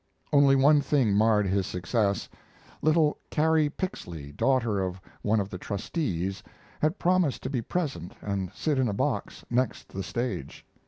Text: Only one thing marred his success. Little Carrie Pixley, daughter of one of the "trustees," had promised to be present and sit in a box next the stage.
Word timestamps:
Only 0.33 0.55
one 0.55 0.81
thing 0.81 1.13
marred 1.13 1.45
his 1.45 1.67
success. 1.67 2.27
Little 2.81 3.19
Carrie 3.29 3.69
Pixley, 3.69 4.35
daughter 4.35 4.79
of 4.79 4.99
one 5.21 5.39
of 5.39 5.49
the 5.51 5.59
"trustees," 5.59 6.41
had 6.81 6.97
promised 6.97 7.43
to 7.43 7.51
be 7.51 7.61
present 7.61 8.13
and 8.19 8.51
sit 8.51 8.79
in 8.79 8.87
a 8.87 8.93
box 8.93 9.45
next 9.51 9.89
the 9.89 10.01
stage. 10.01 10.65